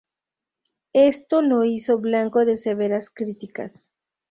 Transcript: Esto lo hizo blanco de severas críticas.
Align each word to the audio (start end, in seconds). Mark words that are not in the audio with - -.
Esto 0.95 1.43
lo 1.43 1.63
hizo 1.63 1.99
blanco 1.99 2.43
de 2.43 2.57
severas 2.57 3.11
críticas. 3.11 3.93